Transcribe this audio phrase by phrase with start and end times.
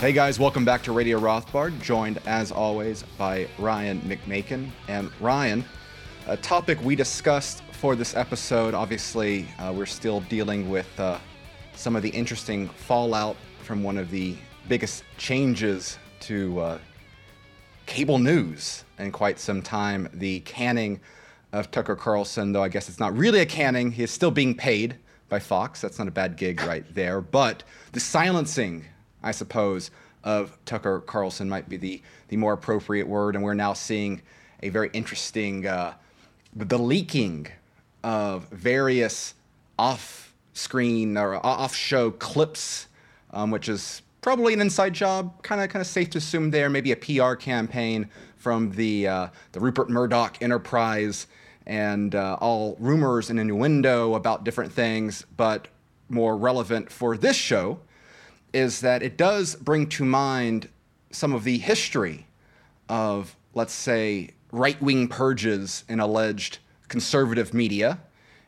[0.00, 4.70] Hey guys, welcome back to Radio Rothbard, joined as always by Ryan McMaken.
[4.88, 5.62] And Ryan,
[6.26, 11.18] a topic we discussed for this episode, obviously, uh, we're still dealing with uh,
[11.74, 14.36] some of the interesting fallout from one of the
[14.70, 16.78] biggest changes to uh,
[17.84, 20.98] cable news in quite some time the canning
[21.52, 23.92] of Tucker Carlson, though I guess it's not really a canning.
[23.92, 24.96] He is still being paid
[25.28, 25.82] by Fox.
[25.82, 27.20] That's not a bad gig right there.
[27.20, 28.86] But the silencing
[29.22, 29.90] I suppose,
[30.24, 33.34] of Tucker Carlson might be the, the more appropriate word.
[33.34, 34.22] And we're now seeing
[34.62, 35.94] a very interesting, uh,
[36.54, 37.48] the leaking
[38.02, 39.34] of various
[39.78, 42.86] off screen or off show clips,
[43.32, 46.68] um, which is probably an inside job, kind of kind of safe to assume there,
[46.68, 51.26] maybe a PR campaign from the, uh, the Rupert Murdoch enterprise
[51.66, 55.68] and uh, all rumors and innuendo about different things, but
[56.08, 57.78] more relevant for this show
[58.52, 60.68] is that it does bring to mind
[61.10, 62.26] some of the history
[62.88, 68.00] of, let's say, right wing purges in alleged conservative media.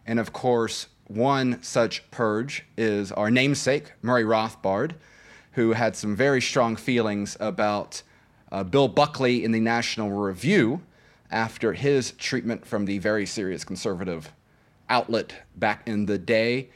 [0.07, 4.93] And of course, one such purge is our namesake, Murray Rothbard,
[5.53, 8.03] who had some very strong feelings about
[8.51, 10.81] uh, Bill Buckley in the National Review
[11.31, 14.33] after his treatment from the very serious conservative
[14.89, 16.71] outlet back in the day.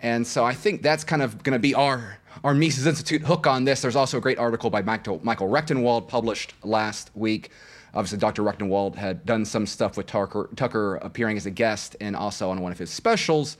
[0.00, 3.46] And so I think that's kind of going to be our our Mises Institute hook
[3.46, 3.82] on this.
[3.82, 7.50] There's also a great article by Michael, Rectenwald published last week.
[7.94, 8.42] Obviously, Dr.
[8.42, 12.60] Rectenwald had done some stuff with Tucker, Tucker appearing as a guest and also on
[12.60, 13.56] one of his specials.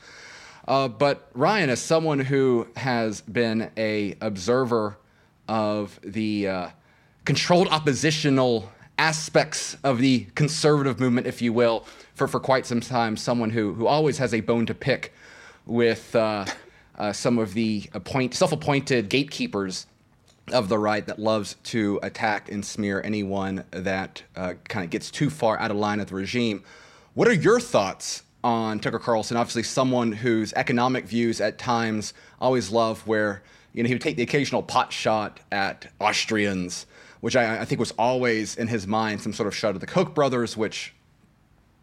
[0.67, 4.99] Uh, but Ryan, as someone who has been a observer
[5.49, 6.69] of the uh,
[7.25, 13.17] controlled oppositional aspects of the conservative movement, if you will, for, for quite some time,
[13.17, 15.15] someone who, who always has a bone to pick
[15.65, 16.45] with uh,
[16.99, 19.87] uh, some of the appoint, self-appointed gatekeepers
[20.53, 25.11] of the right that loves to attack and smear anyone that uh, kind of gets
[25.11, 26.63] too far out of line with the regime.
[27.15, 29.37] What are your thoughts on Tucker Carlson?
[29.37, 33.43] Obviously, someone whose economic views at times always love where
[33.73, 36.87] you know he would take the occasional pot shot at Austrians,
[37.21, 39.87] which I, I think was always in his mind some sort of shot at the
[39.87, 40.95] Koch brothers, which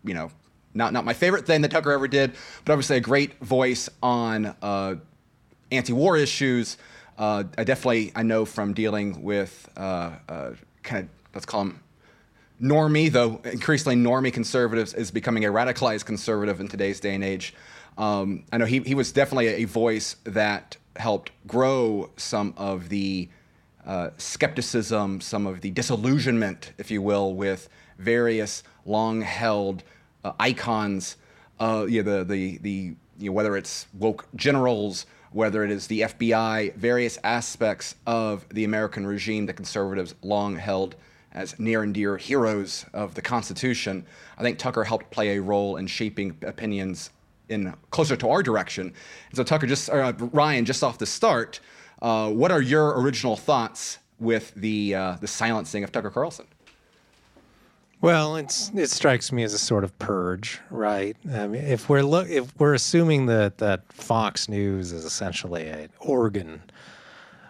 [0.03, 0.31] you know
[0.75, 4.55] not not my favorite thing that Tucker ever did, but obviously a great voice on
[4.61, 4.95] uh,
[5.71, 6.77] anti-war issues.
[7.17, 10.51] Uh, I definitely I know from dealing with uh, uh
[10.83, 11.81] kind of let's call them
[12.61, 17.53] normie, though increasingly normie conservatives is becoming a radicalized conservative in today's day and age.
[17.97, 23.29] Um, I know he, he was definitely a voice that helped grow some of the
[23.85, 29.83] uh, skepticism, some of the disillusionment, if you will, with various long held
[30.25, 31.17] uh, icons,
[31.59, 36.01] uh, know, the, the, the, you know, whether it's woke generals, whether it is the
[36.01, 40.95] FBI, various aspects of the American regime that conservatives long held
[41.31, 44.05] as near and dear heroes of the Constitution.
[44.37, 47.11] I think Tucker helped play a role in shaping opinions
[47.49, 48.87] in closer to our direction.
[49.29, 51.59] And so, Tucker, just uh, Ryan, just off the start,
[52.01, 56.47] uh, what are your original thoughts with the uh, the silencing of Tucker Carlson?
[58.05, 61.17] Well, it's it strikes me as a sort of purge, right?
[61.33, 65.89] I mean, if we're look if we're assuming that that Fox News is essentially an
[65.99, 66.61] organ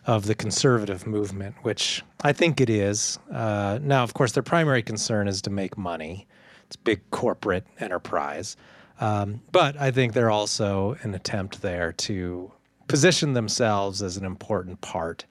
[0.06, 3.20] of the conservative movement, which I think it is.
[3.30, 6.26] Uh, now, of course, their primary concern is to make money.
[6.68, 8.56] It's big corporate enterprise,
[9.02, 12.50] um, but I think they're also an attempt there to
[12.88, 15.26] position themselves as an important part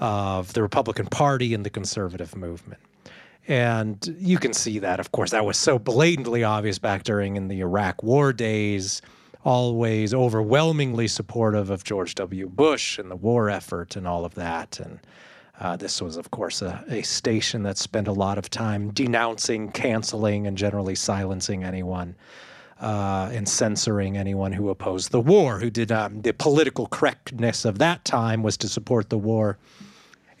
[0.00, 2.80] of the Republican Party and the conservative movement.
[3.46, 7.48] And you can see that, of course, that was so blatantly obvious back during in
[7.48, 9.02] the Iraq War days,
[9.44, 12.48] always overwhelmingly supportive of George W.
[12.48, 14.80] Bush and the war effort and all of that.
[14.80, 14.98] And
[15.60, 19.70] uh, this was, of course, a, a, station that spent a lot of time denouncing,
[19.72, 22.14] canceling, and generally silencing anyone.
[22.80, 27.78] Uh, and censoring anyone who opposed the war, who did um, the political correctness of
[27.78, 29.56] that time was to support the war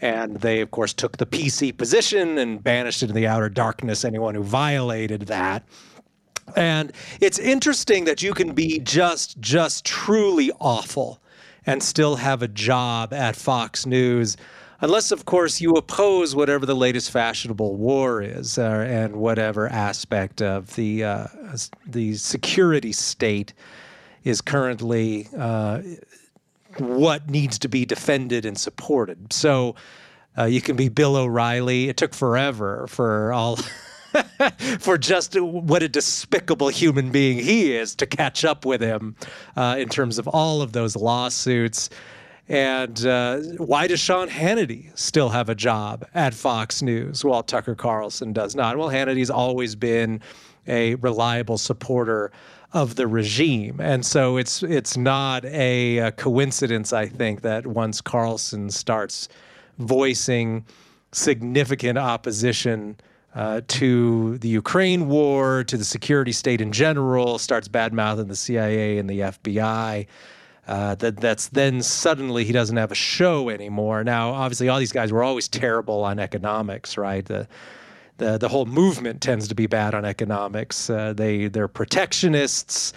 [0.00, 4.34] and they, of course, took the PC position and banished into the outer darkness anyone
[4.34, 5.64] who violated that.
[6.56, 11.20] And it's interesting that you can be just, just truly awful
[11.66, 14.36] and still have a job at Fox News,
[14.80, 20.42] unless, of course, you oppose whatever the latest fashionable war is uh, and whatever aspect
[20.42, 21.26] of the uh,
[21.86, 23.54] the security state
[24.24, 25.80] is currently uh,
[26.78, 29.32] what needs to be defended and supported.
[29.32, 29.74] So
[30.36, 31.88] uh, you can be Bill O'Reilly.
[31.88, 33.58] It took forever for all.
[34.78, 39.16] for just what a despicable human being he is to catch up with him
[39.56, 41.90] uh, in terms of all of those lawsuits.
[42.48, 47.74] And uh, why does Sean Hannity still have a job at Fox News while Tucker
[47.74, 48.76] Carlson does not?
[48.76, 50.20] Well, Hannity's always been
[50.68, 52.32] a reliable supporter
[52.74, 58.00] of the regime, and so it's it's not a, a coincidence, I think, that once
[58.00, 59.28] Carlson starts
[59.78, 60.66] voicing
[61.12, 62.96] significant opposition
[63.34, 68.98] uh, to the Ukraine war, to the security state in general, starts badmouthing the CIA
[68.98, 70.06] and the FBI.
[70.66, 74.02] Uh, that that's then suddenly he doesn't have a show anymore.
[74.02, 77.24] Now, obviously, all these guys were always terrible on economics, right?
[77.24, 77.46] The
[78.18, 80.88] the the whole movement tends to be bad on economics.
[80.90, 82.92] Uh, they they're protectionists.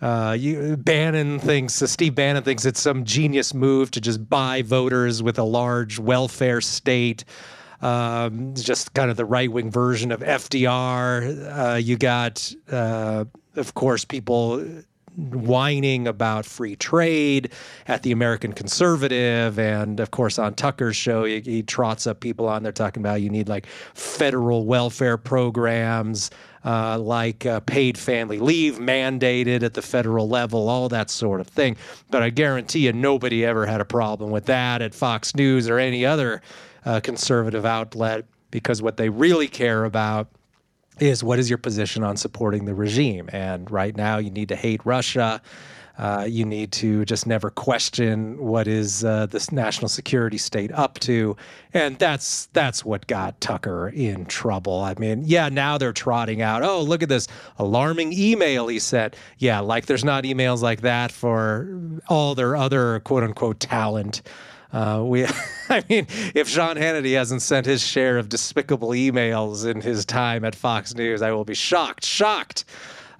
[0.00, 4.62] Uh, you, Bannon thinks uh, Steve Bannon thinks it's some genius move to just buy
[4.62, 7.24] voters with a large welfare state.
[7.80, 11.74] Um, just kind of the right wing version of FDR.
[11.74, 13.24] Uh, you got, uh,
[13.56, 14.64] of course, people
[15.16, 17.52] whining about free trade
[17.86, 19.58] at the American Conservative.
[19.58, 23.22] And of course, on Tucker's show, he, he trots up people on there talking about
[23.22, 26.30] you need like federal welfare programs.
[26.66, 31.46] Uh, like uh, paid family leave mandated at the federal level, all that sort of
[31.46, 31.76] thing.
[32.10, 35.78] But I guarantee you, nobody ever had a problem with that at Fox News or
[35.78, 36.40] any other
[36.86, 40.28] uh, conservative outlet because what they really care about
[41.00, 43.28] is what is your position on supporting the regime?
[43.32, 45.40] And right now, you need to hate Russia.
[45.96, 50.98] Uh, you need to just never question what is uh, this national security state up
[50.98, 51.36] to,
[51.72, 54.80] and that's that's what got Tucker in trouble.
[54.80, 59.14] I mean, yeah, now they're trotting out, oh, look at this alarming email he sent.
[59.38, 64.22] Yeah, like there's not emails like that for all their other quote unquote talent.
[64.74, 65.24] Uh, we,
[65.68, 70.44] I mean, if Sean Hannity hasn't sent his share of despicable emails in his time
[70.44, 72.64] at Fox News, I will be shocked, shocked.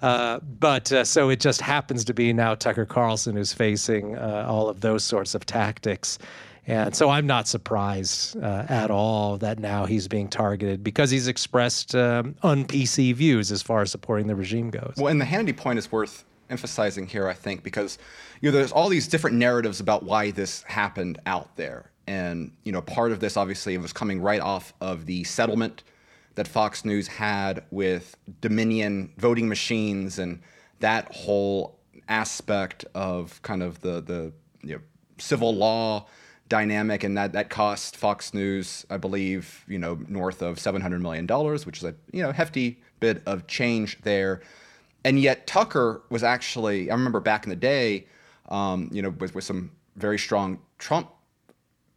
[0.03, 4.45] Uh, but uh, so it just happens to be now Tucker Carlson who's facing uh,
[4.49, 6.19] all of those sorts of tactics.
[6.67, 11.29] And so I'm not surprised uh, at all that now he's being targeted because he's
[11.29, 14.95] expressed um, un PC views as far as supporting the regime goes.
[14.97, 17.99] Well, and the Hannity point is worth emphasizing here, I think, because
[18.41, 22.73] you know there's all these different narratives about why this happened out there, and you
[22.73, 25.85] know part of this obviously was coming right off of the settlement
[26.35, 30.41] that Fox News had with Dominion voting machines and
[30.81, 34.33] that whole aspect of kind of the the
[34.63, 34.81] you know,
[35.19, 36.07] civil law
[36.49, 41.03] dynamic, and that that cost Fox News, I believe, you know, north of seven hundred
[41.03, 44.41] million dollars, which is a you know hefty bit of change there
[45.05, 48.07] and yet Tucker was actually I remember back in the day,
[48.49, 51.11] um, you know, with, with some very strong Trump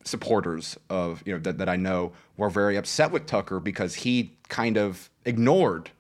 [0.04, 4.38] supporters of you know that, that I know were very upset with Tucker because he
[4.50, 5.92] kind of ignored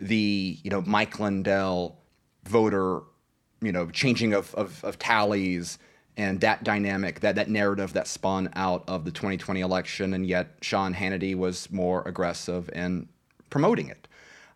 [0.00, 1.98] the you know Mike Lindell
[2.44, 3.00] voter
[3.60, 5.78] you know changing of, of, of tallies
[6.16, 10.54] and that dynamic that that narrative that spun out of the 2020 election and yet
[10.60, 13.08] Sean Hannity was more aggressive in
[13.50, 14.06] promoting it.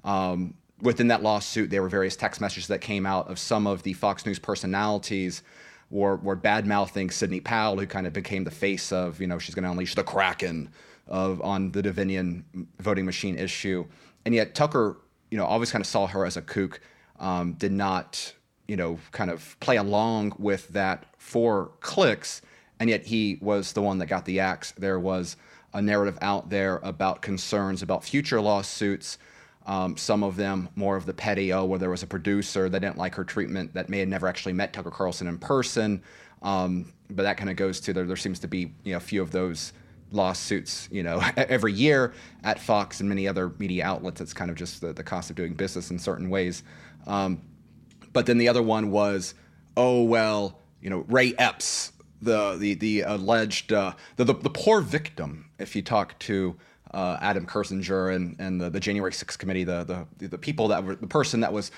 [0.04, 3.84] Um, within that lawsuit, there were various text messages that came out of some of
[3.84, 5.42] the Fox News personalities
[5.90, 9.38] were, were bad mouthing Sidney Powell, who kind of became the face of, you know,
[9.38, 10.70] she's going to unleash the Kraken
[11.06, 12.44] of on the Dominion
[12.80, 13.86] voting machine issue.
[14.24, 14.98] And yet Tucker,
[15.30, 16.80] you know, always kind of saw her as a kook,
[17.20, 18.32] um, did not,
[18.66, 22.42] you know, kind of play along with that for clicks.
[22.80, 24.72] And yet he was the one that got the axe.
[24.72, 25.36] There was
[25.74, 29.18] a narrative out there about concerns about future lawsuits
[29.66, 32.80] um, some of them more of the petty, oh, where there was a producer that
[32.80, 36.02] didn't like her treatment that may have never actually met Tucker Carlson in person.
[36.42, 39.00] Um, but that kind of goes to there, there seems to be you know, a
[39.00, 39.72] few of those
[40.10, 42.12] lawsuits, you know, every year
[42.44, 44.20] at Fox and many other media outlets.
[44.20, 46.62] It's kind of just the, the cost of doing business in certain ways.
[47.06, 47.42] Um,
[48.12, 49.34] but then the other one was,
[49.76, 54.80] oh well, you know, Ray Epps, the the the alleged uh, the, the the poor
[54.80, 55.50] victim.
[55.58, 56.56] If you talk to
[56.92, 60.84] uh, Adam Kinzinger and, and the, the January 6th committee, the, the, the people that
[60.84, 61.70] were the person that was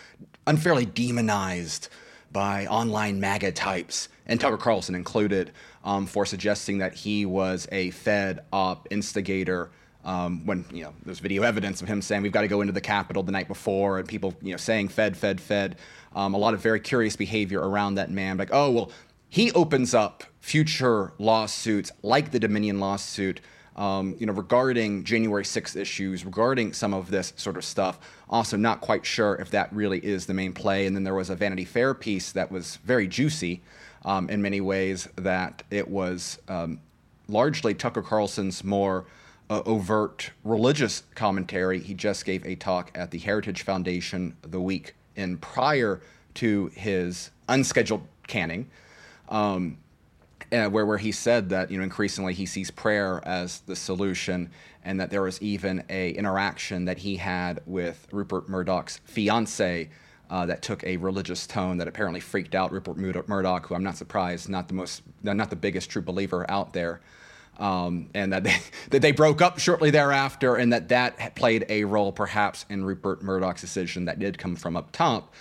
[0.47, 1.89] unfairly demonized
[2.33, 5.53] by online MAGA types, and Tucker Carlson included,
[5.85, 9.71] um, for suggesting that he was a Fed op instigator.
[10.05, 12.75] Um, when you know there's video evidence of him saying we've got to go into
[12.75, 15.77] the Capitol the night before, and people you know saying Fed, Fed, Fed.
[16.15, 18.91] Um, a lot of very curious behavior around that man, like oh well,
[19.29, 23.41] he opens up future lawsuits like the Dominion lawsuit
[23.77, 27.99] um, you know, regarding January 6th issues, regarding some of this sort of stuff.
[28.29, 30.87] Also, not quite sure if that really is the main play.
[30.87, 33.63] And then there was a Vanity Fair piece that was very juicy
[34.05, 36.81] um, in many ways, that it was um,
[37.29, 39.07] largely Tucker Carlson's more
[39.51, 41.81] uh, overt religious commentary.
[41.81, 46.01] He just gave a talk at the Heritage Foundation the week in prior
[46.35, 48.69] to his unscheduled canning.
[49.29, 49.79] Um,
[50.55, 54.51] uh, where where he said that you know increasingly he sees prayer as the solution,
[54.85, 59.91] and that there was even a interaction that he had with Rupert Murdoch's fiance.
[60.31, 62.97] Uh, that took a religious tone that apparently freaked out Rupert
[63.29, 67.03] Murdoch, who I'm not surprised, not the most, not the biggest true believer out there,
[67.59, 68.57] um, and that they
[68.91, 73.23] that they broke up shortly thereafter, and that that played a role perhaps in Rupert
[73.23, 75.35] Murdoch's decision that did come from up top,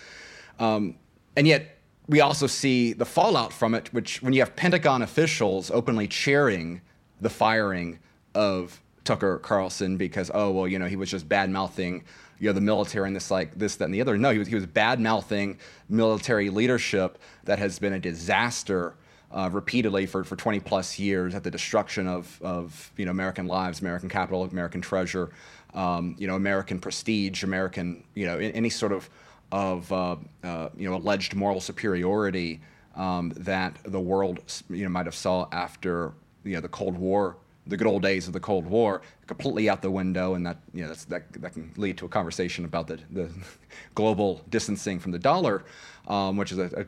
[0.59, 0.95] um,
[1.37, 1.72] and yet
[2.07, 6.81] we also see the fallout from it, which when you have Pentagon officials openly cheering
[7.21, 7.99] the firing
[8.35, 12.03] of Tucker Carlson because oh well you know he was just bad mouthing
[12.39, 14.17] you know the military and this like this that and the other.
[14.17, 15.57] No he was he was bad mouthing
[15.89, 18.95] military leadership that has been a disaster
[19.31, 23.47] uh, repeatedly for, for 20 plus years at the destruction of, of you know American
[23.47, 25.31] lives American capital American treasure
[25.73, 29.09] um, you know American prestige American you know any sort of
[29.53, 32.59] of uh, uh, you know alleged moral superiority
[32.95, 36.11] um, that the world you know might have saw after
[36.43, 39.83] you know the Cold War, the good old days of the Cold War, completely out
[39.83, 42.99] the window, and that you know that that can lead to a conversation about the
[43.11, 43.29] the
[43.95, 45.63] global distancing from the dollar,
[46.07, 46.85] um, which is a, a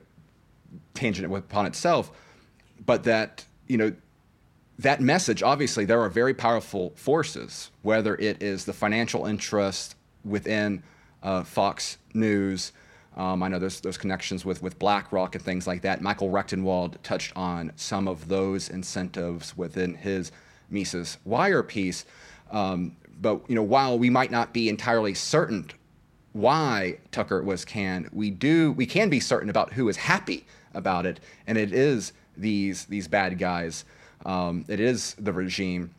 [0.96, 2.12] tangent upon itself,
[2.84, 3.94] but that you know
[4.80, 10.82] that message, obviously, there are very powerful forces, whether it is the financial interest within
[11.26, 12.72] uh, Fox News.
[13.18, 16.02] Um, I know there's those connections with, with BlackRock and things like that.
[16.02, 20.32] Michael Rectenwald touched on some of those incentives within his
[20.70, 22.06] Mises Wire piece.
[22.52, 25.72] Um, but you know, while we might not be entirely certain
[26.34, 31.06] why Tucker was canned, we do we can be certain about who is happy about
[31.06, 33.86] it, and it is these these bad guys.
[34.26, 35.92] Um, it is the regime.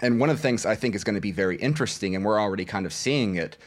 [0.00, 2.40] And one of the things I think is going to be very interesting, and we're
[2.40, 3.58] already kind of seeing it,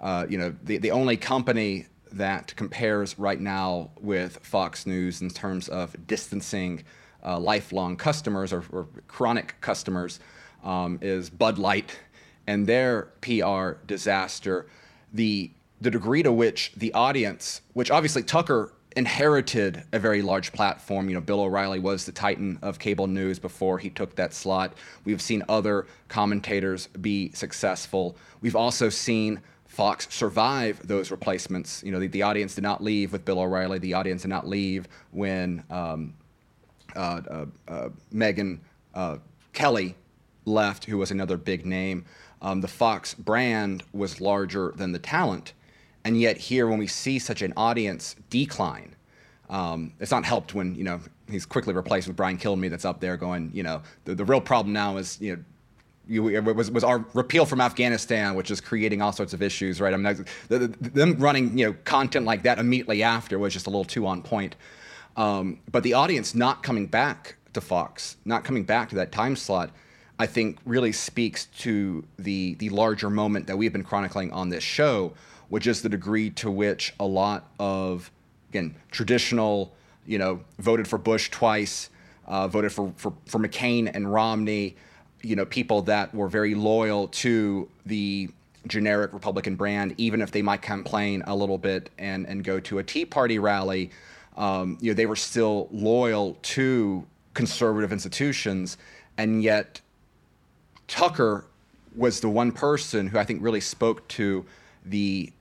[0.00, 5.30] uh, you know, the, the only company that compares right now with Fox News in
[5.30, 6.84] terms of distancing
[7.24, 10.20] uh, lifelong customers or, or chronic customers
[10.64, 11.98] um, is Bud Light
[12.46, 14.66] and their PR disaster.
[15.12, 21.08] The the degree to which the audience, which obviously Tucker inherited a very large platform.
[21.08, 24.72] You know, Bill O'Reilly was the titan of cable news before he took that slot.
[25.04, 28.16] We've seen other commentators be successful.
[28.40, 29.42] We've also seen
[29.76, 31.82] Fox survive those replacements.
[31.84, 33.78] You know, the, the audience did not leave with Bill O'Reilly.
[33.78, 36.14] The audience did not leave when um,
[36.96, 38.60] uh, uh, uh, Megyn
[38.94, 39.18] uh,
[39.52, 39.94] Kelly
[40.46, 42.06] left, who was another big name.
[42.40, 45.52] Um, the Fox brand was larger than the talent.
[46.06, 48.96] And yet, here, when we see such an audience decline,
[49.50, 53.00] um, it's not helped when you know he's quickly replaced with Brian Kilmeade that's up
[53.00, 55.42] there going, you know, the, the real problem now is you know
[56.08, 59.92] you, was, was our repeal from Afghanistan, which is creating all sorts of issues, right?
[59.92, 63.66] I mean, the, the, them running you know content like that immediately after was just
[63.66, 64.56] a little too on point.
[65.16, 69.34] Um, but the audience not coming back to Fox, not coming back to that time
[69.34, 69.70] slot,
[70.18, 74.62] I think really speaks to the the larger moment that we've been chronicling on this
[74.62, 75.12] show,
[75.48, 78.10] which is the degree to which a lot of
[78.50, 79.74] again traditional,
[80.06, 81.90] you know, voted for Bush twice,
[82.26, 84.76] uh, voted for, for for McCain and Romney
[85.26, 88.28] you know, people that were very loyal to the
[88.68, 92.78] generic Republican brand, even if they might complain a little bit and, and go to
[92.78, 93.90] a Tea Party rally,
[94.36, 97.04] um, you know, they were still loyal to
[97.34, 98.78] conservative institutions.
[99.18, 99.80] And yet,
[100.86, 101.46] Tucker
[101.96, 104.44] was the one person who I think really spoke to
[104.84, 105.32] the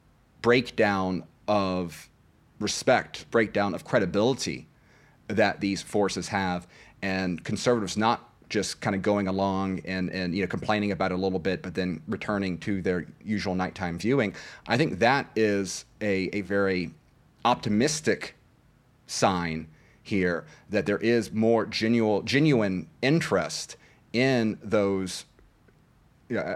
[0.42, 2.10] breakdown of
[2.60, 4.68] respect, breakdown of credibility
[5.28, 6.66] that these forces have.
[7.04, 11.16] And conservatives not just kind of going along and, and you know complaining about it
[11.16, 14.34] a little bit, but then returning to their usual nighttime viewing.
[14.66, 16.92] I think that is a, a very
[17.44, 18.36] optimistic
[19.08, 19.68] sign
[20.02, 23.76] here that there is more genuine genuine interest
[24.14, 25.26] in those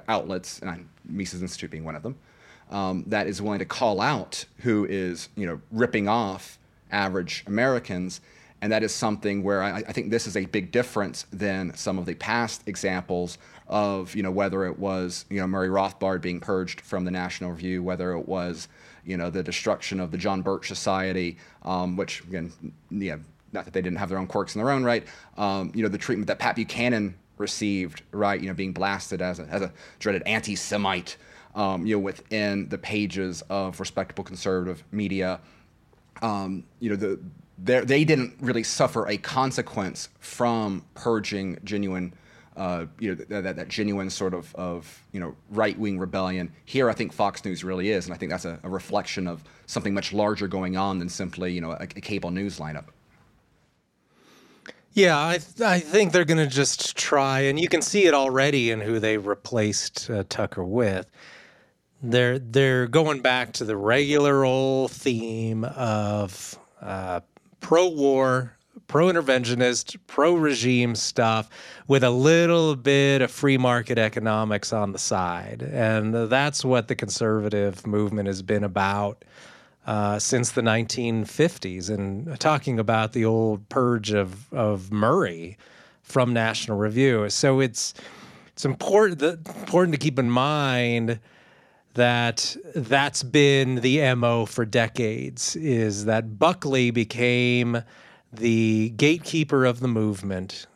[0.07, 2.15] outlets, and Mises Institute being one of them,
[2.71, 6.57] um, that is willing to call out who is you know ripping off
[6.91, 8.21] average Americans
[8.61, 11.97] and that is something where I, I, think this is a big difference than some
[11.97, 13.37] of the past examples
[13.67, 17.51] of, you know, whether it was, you know, Murray Rothbard being purged from the National
[17.51, 18.67] Review, whether it was,
[19.05, 22.51] you know, the destruction of the John Birch Society, um, which, again,
[22.89, 23.17] yeah,
[23.53, 25.05] not that they didn't have their own quirks in their own right,
[25.37, 29.39] um, you know, the treatment that Pat Buchanan received, right, you know, being blasted as
[29.39, 31.17] a, as a dreaded anti-Semite,
[31.55, 35.39] um, you know, within the pages of respectable conservative media.
[36.21, 37.19] Um, you know, the
[37.63, 42.13] they didn't really suffer a consequence from purging genuine,
[42.55, 46.51] uh, you know, that, that genuine sort of, of you know, right wing rebellion.
[46.65, 49.43] Here, I think Fox News really is, and I think that's a, a reflection of
[49.65, 52.85] something much larger going on than simply, you know, a, a cable news lineup.
[54.93, 58.13] Yeah, I th- I think they're going to just try, and you can see it
[58.13, 61.09] already in who they replaced uh, Tucker with.
[62.01, 67.19] They're they're going back to the regular old theme of uh,
[67.69, 68.57] pro-war,
[68.87, 71.47] pro-interventionist, pro-regime stuff
[71.87, 76.95] with a little bit of free market economics on the side, and that's what the
[76.95, 79.23] conservative movement has been about
[79.85, 81.91] uh, since the 1950s.
[81.91, 85.55] And talking about the old purge of of Murray
[86.01, 87.93] from National Review, so it's
[88.47, 91.19] it's important important to keep in mind
[91.93, 97.83] that that's been the mo for decades is that buckley became
[98.31, 100.67] the gatekeeper of the movement.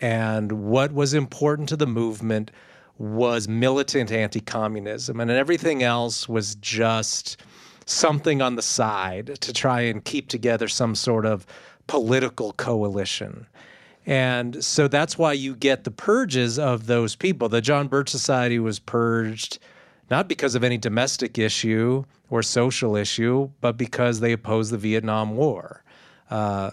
[0.00, 2.50] And what was important to the movement
[2.98, 5.20] was militant anti-communism.
[5.20, 7.42] And everything else was just
[7.86, 11.46] something on the side to try and keep together some sort of
[11.86, 13.46] political coalition.
[14.06, 17.48] And so that's why you get the purges of those people.
[17.48, 19.58] The john birch society was purged
[20.10, 25.36] not because of any domestic issue or social issue, but because they opposed the Vietnam
[25.36, 25.82] War.
[26.30, 26.70] Uh,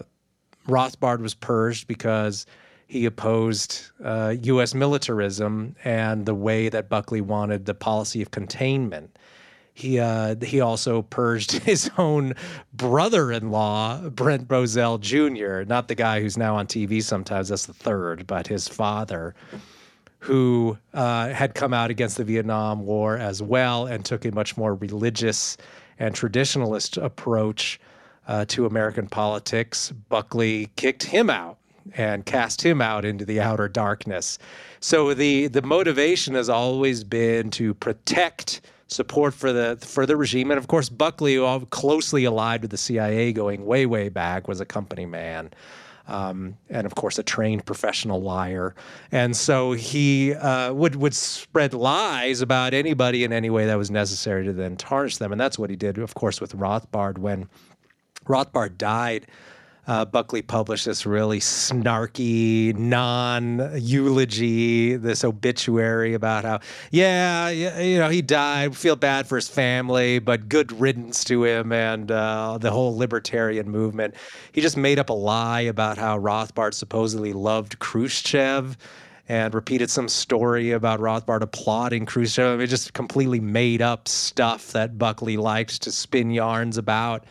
[0.66, 2.46] Rothbard was purged because
[2.86, 4.74] he opposed uh, U.S.
[4.74, 9.18] militarism and the way that Buckley wanted the policy of containment.
[9.74, 12.34] He uh, he also purged his own
[12.72, 17.48] brother-in-law, Brent Bozell Jr., not the guy who's now on TV sometimes.
[17.48, 19.36] That's the third, but his father
[20.20, 24.56] who uh, had come out against the Vietnam War as well and took a much
[24.56, 25.56] more religious
[25.98, 27.80] and traditionalist approach
[28.26, 29.92] uh, to American politics.
[30.08, 31.58] Buckley kicked him out
[31.96, 34.38] and cast him out into the outer darkness.
[34.80, 40.50] So the the motivation has always been to protect support for the for the regime,
[40.50, 44.48] and of course Buckley, who all closely allied with the CIA, going way way back,
[44.48, 45.50] was a company man
[46.08, 48.74] um, and of course a trained professional liar.
[49.12, 53.90] And so he uh, would would spread lies about anybody in any way that was
[53.90, 55.30] necessary to then tarnish them.
[55.30, 57.48] And that's what he did, of course, with Rothbard when
[58.26, 59.26] Rothbard died
[59.88, 68.10] uh, Buckley published this really snarky non eulogy, this obituary about how, yeah, you know,
[68.10, 68.76] he died.
[68.76, 73.70] Feel bad for his family, but good riddance to him and uh, the whole libertarian
[73.70, 74.14] movement.
[74.52, 78.76] He just made up a lie about how Rothbard supposedly loved Khrushchev
[79.26, 82.54] and repeated some story about Rothbard applauding Khrushchev.
[82.54, 87.24] I mean, just completely made up stuff that Buckley liked to spin yarns about.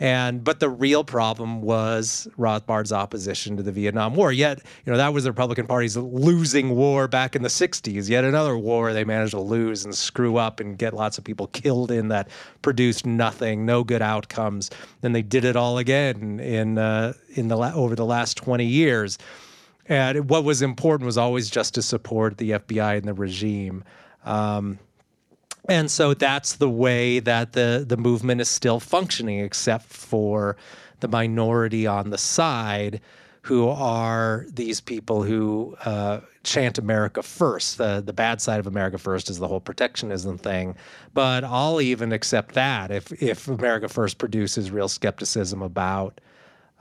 [0.00, 4.32] And but the real problem was Rothbard's opposition to the Vietnam War.
[4.32, 8.08] Yet, you know, that was the Republican Party's losing war back in the 60s.
[8.08, 11.48] Yet another war they managed to lose and screw up and get lots of people
[11.48, 12.30] killed in that
[12.62, 14.70] produced nothing, no good outcomes.
[15.02, 18.64] Then they did it all again in uh, in the la- over the last 20
[18.64, 19.18] years.
[19.84, 23.84] And what was important was always just to support the FBI and the regime.
[24.24, 24.78] Um,
[25.68, 30.56] and so that's the way that the, the movement is still functioning, except for
[31.00, 33.00] the minority on the side
[33.42, 37.78] who are these people who uh, chant America first.
[37.78, 40.76] The, the bad side of America first is the whole protectionism thing.
[41.14, 46.20] But I'll even accept that if, if America first produces real skepticism about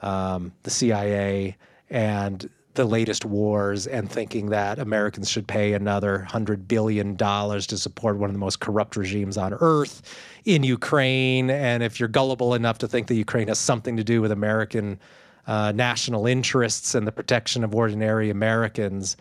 [0.02, 1.56] um, the CIA
[1.90, 8.18] and the latest wars and thinking that Americans should pay another $100 billion to support
[8.18, 10.02] one of the most corrupt regimes on earth
[10.46, 11.50] in Ukraine.
[11.50, 15.00] And if you're gullible enough to think that Ukraine has something to do with American
[15.48, 19.18] uh, national interests and the protection of ordinary Americans,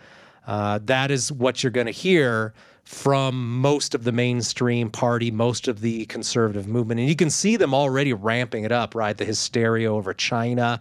[0.46, 2.52] uh, that is what you're going to hear
[2.84, 7.00] from most of the mainstream party, most of the conservative movement.
[7.00, 9.16] And you can see them already ramping it up, right?
[9.16, 10.80] The hysteria over China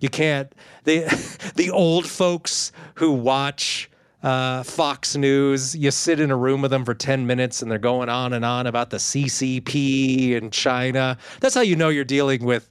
[0.00, 0.52] you can't
[0.84, 1.04] the
[1.56, 3.90] the old folks who watch
[4.22, 5.76] uh, Fox News.
[5.76, 8.44] You sit in a room with them for 10 minutes and they're going on and
[8.44, 11.16] on about the CCP and China.
[11.40, 12.68] That's how you know you're dealing with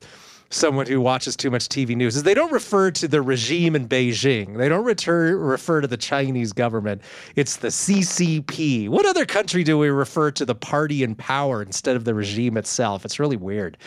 [0.49, 3.87] someone who watches too much TV news is they don't refer to the regime in
[3.87, 4.57] Beijing.
[4.57, 7.01] They don't refer refer to the Chinese government.
[7.35, 8.89] It's the CCP.
[8.89, 12.57] What other country do we refer to the party in power instead of the regime
[12.57, 13.05] itself?
[13.05, 13.77] It's really weird.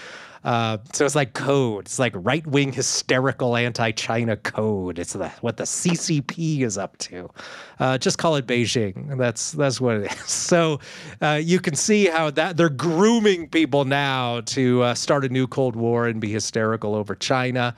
[0.44, 1.87] Uh, so it's like code.
[1.87, 4.98] It's like right wing hysterical anti China code.
[4.98, 7.31] It's the, what the CCP is up to.
[7.79, 9.18] Uh, just call it Beijing.
[9.18, 10.31] That's that's what it is.
[10.31, 10.81] So
[11.20, 15.46] uh, you can see how that they're grooming people now to uh, start a new
[15.46, 17.74] Cold War and be hysterical over China.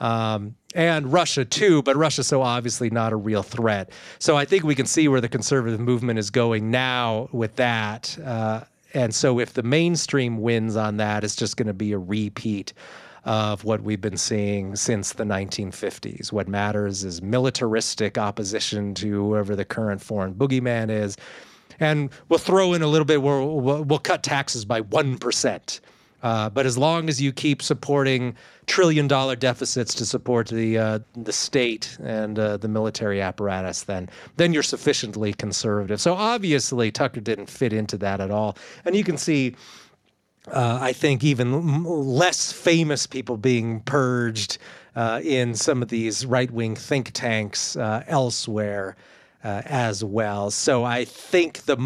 [0.00, 3.90] Um, and Russia too, but Russia's so obviously not a real threat.
[4.18, 8.16] So I think we can see where the conservative movement is going now with that.
[8.24, 8.62] Uh,
[8.94, 12.72] and so if the mainstream wins on that, it's just going to be a repeat
[13.24, 16.32] of what we've been seeing since the 1950s.
[16.32, 21.16] What matters is militaristic opposition to whoever the current foreign boogeyman is.
[21.78, 25.80] And we'll throw in a little bit where we'll, we'll cut taxes by 1%.
[26.22, 28.34] Uh, but as long as you keep supporting
[28.66, 34.08] trillion dollar deficits to support the uh, the state and uh, the military apparatus, then
[34.36, 36.00] then you're sufficiently conservative.
[36.00, 39.56] So obviously Tucker didn't fit into that at all, and you can see.
[40.50, 44.56] Uh, I think even less famous people being purged
[44.96, 48.96] uh, in some of these right wing think tanks uh, elsewhere
[49.42, 50.50] uh, as well.
[50.50, 51.76] So I think the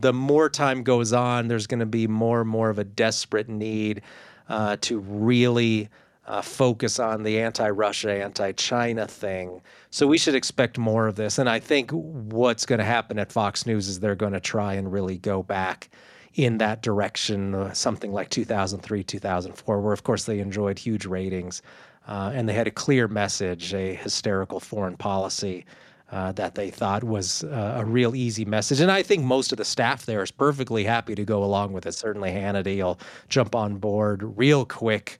[0.00, 3.48] the more time goes on, there's going to be more and more of a desperate
[3.48, 4.02] need
[4.48, 5.88] uh, to really
[6.26, 9.62] uh, focus on the anti-Russia, anti-China thing.
[9.90, 11.38] So we should expect more of this.
[11.38, 14.74] And I think what's going to happen at Fox News is they're going to try
[14.74, 15.88] and really go back
[16.34, 21.62] in that direction, uh, something like 2003, 2004, where of course they enjoyed huge ratings.
[22.06, 25.64] Uh, and they had a clear message, a hysterical foreign policy
[26.10, 28.80] uh, that they thought was uh, a real easy message.
[28.80, 31.86] And I think most of the staff there is perfectly happy to go along with
[31.86, 31.92] it.
[31.92, 35.18] Certainly Hannity will jump on board real quick.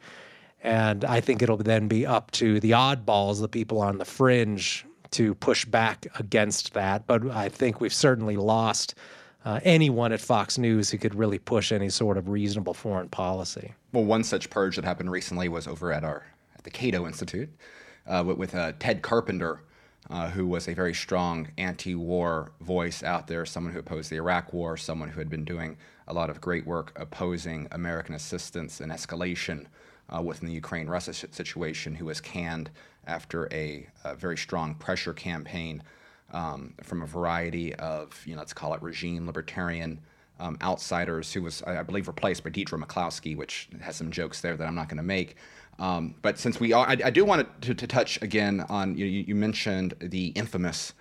[0.63, 4.85] And I think it'll then be up to the oddballs, the people on the fringe,
[5.13, 7.07] to push back against that.
[7.07, 8.95] But I think we've certainly lost
[9.45, 13.73] uh, anyone at Fox News who could really push any sort of reasonable foreign policy.
[13.93, 17.49] Well, one such purge that happened recently was over at our at the Cato Institute
[18.07, 19.63] uh, with, with uh, Ted Carpenter,
[20.11, 24.17] uh, who was a very strong anti war voice out there, someone who opposed the
[24.17, 28.81] Iraq War, someone who had been doing a lot of great work opposing American assistance
[28.81, 29.67] and escalation
[30.15, 32.71] uh, within the Ukraine Russia situation, who was canned
[33.07, 35.83] after a, a very strong pressure campaign
[36.33, 40.01] um, from a variety of, you know, let's call it regime libertarian.
[40.41, 44.57] Um, outsiders, who was, I believe, replaced by Deirdre McCloskey, which has some jokes there
[44.57, 45.35] that I'm not going to make.
[45.79, 49.07] Um, but since we are, I, I do want to, to, touch again on you,
[49.07, 50.93] you mentioned the infamous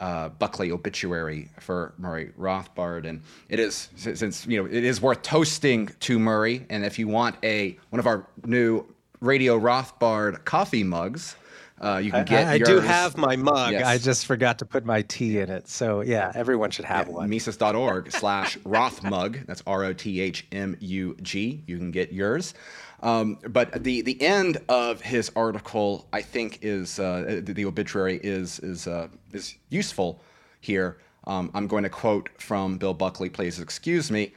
[0.00, 5.22] uh, Buckley obituary for Murray Rothbard, and it is since you know it is worth
[5.22, 6.66] toasting to Murray.
[6.68, 8.84] And if you want a one of our new
[9.20, 11.36] Radio Rothbard coffee mugs,
[11.80, 12.48] uh, you can get.
[12.48, 13.72] I, I do have my mug.
[13.72, 13.84] Yes.
[13.84, 15.68] I just forgot to put my tea in it.
[15.68, 17.30] So yeah, everyone should have yeah, one.
[17.30, 19.46] Mises.org slash Rothmug.
[19.46, 21.62] That's R O T H M U G.
[21.66, 22.54] You can get yours.
[23.04, 28.18] Um, but the the end of his article, I think, is uh, the, the, obituary
[28.22, 30.22] is is uh, is useful
[30.60, 30.96] here.
[31.26, 33.28] Um, I'm going to quote from Bill Buckley.
[33.28, 34.32] Please excuse me.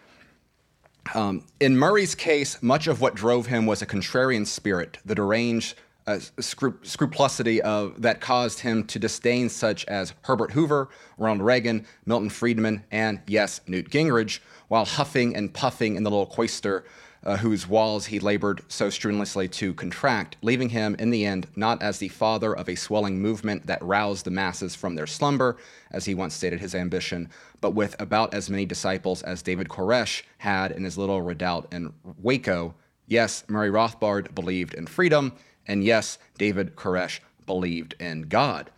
[1.15, 5.75] Um, in Murray's case, much of what drove him was a contrarian spirit, the deranged
[6.05, 11.85] uh, scru- scrupulosity of that caused him to disdain such as Herbert Hoover, Ronald Reagan,
[12.05, 16.83] Milton Friedman, and yes, Newt Gingrich, while huffing and puffing in the little cloister
[17.23, 21.81] uh, whose walls he labored so strenuously to contract, leaving him in the end not
[21.81, 25.57] as the father of a swelling movement that roused the masses from their slumber,
[25.91, 27.29] as he once stated his ambition,
[27.61, 31.93] but with about as many disciples as David Koresh had in his little redoubt in
[32.21, 32.75] Waco.
[33.07, 35.33] Yes, Murray Rothbard believed in freedom,
[35.67, 38.69] and yes, David Koresh believed in God.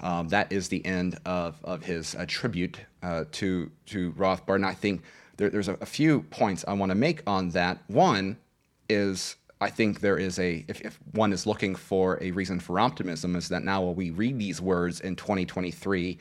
[0.00, 4.56] Um, that is the end of, of his uh, tribute uh, to, to Rothbard.
[4.56, 5.02] And I think
[5.38, 7.78] there, there's a, a, few points I want to make on that.
[7.86, 8.36] One
[8.88, 12.78] is I think there is a, if, if, one is looking for a reason for
[12.78, 16.18] optimism, is that now we read these words in 2023,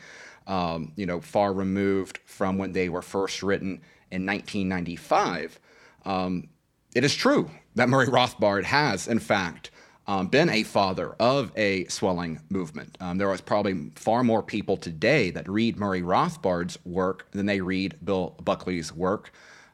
[0.48, 5.60] um, you know, far removed from when they were first written in 1995,
[6.06, 6.48] um,
[6.96, 9.70] it is true that Murray Rothbard has, in fact,
[10.08, 12.98] um, been a father of a swelling movement.
[13.02, 17.60] Um, there are probably far more people today that read Murray Rothbard's work than they
[17.60, 19.32] read Bill Buckley's work.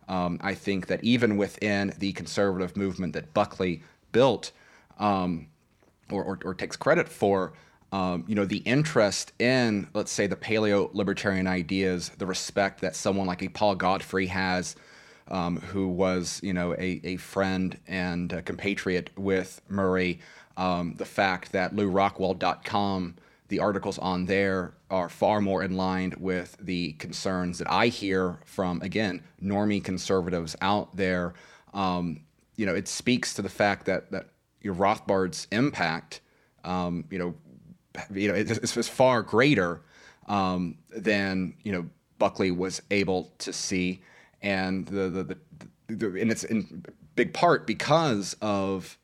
[0.08, 4.52] Um, I think that even within the conservative movement that Buckley built
[5.00, 5.48] um,
[6.12, 7.54] or, or, or, takes credit for,
[7.92, 12.96] um, you know, the interest in, let's say, the paleo libertarian ideas, the respect that
[12.96, 14.76] someone like a Paul Gottfried has
[15.34, 20.20] um, who was, you know, a, a friend and a compatriot with Murray.
[20.58, 23.16] Um, the fact that LewRockwell.com,
[23.48, 28.38] the articles on there are far more in line with the concerns that I hear
[28.46, 31.34] from, again, normie conservatives out there.
[31.74, 32.22] Um,
[32.56, 34.28] you know, it speaks to the fact that that
[34.62, 36.22] your Rothbard's impact,
[36.64, 37.34] um, you know,
[38.14, 39.82] you know, it's far greater
[40.28, 44.02] um, than you know Buckley was able to see
[44.44, 48.98] and the the, the, the and it's in big part because of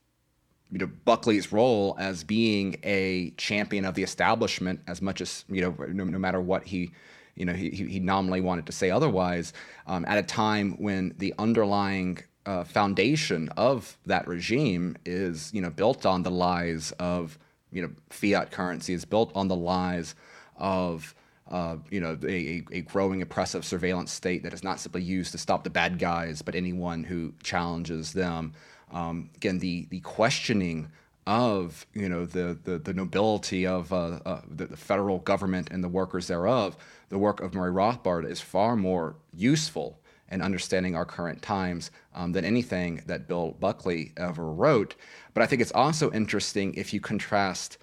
[0.72, 5.62] you know Buckley's role as being a champion of the establishment as much as you
[5.62, 6.92] know no, no matter what he
[7.36, 9.54] you know he, he nominally wanted to say otherwise
[9.88, 15.70] um, at a time when the underlying uh, foundation of that regime is you know
[15.70, 17.38] built on the lies of
[17.72, 18.94] you know fiat currency.
[18.94, 20.16] It's built on the lies
[20.56, 21.14] of
[21.50, 25.38] uh, you know a, a, growing oppressive surveillance state that is not simply used to
[25.38, 28.54] stop the bad guys, but anyone who challenges them.
[28.92, 30.92] Um, again, the the questioning
[31.26, 35.84] of you know the the, the nobility of uh, uh, the, the, federal government and
[35.84, 36.78] the workers thereof,
[37.10, 40.00] the work of Murray Rothbard is far more useful
[40.32, 44.96] in understanding our current times um, than anything that Bill Buckley ever wrote.
[45.34, 47.80] But I think it's also interesting if you contrast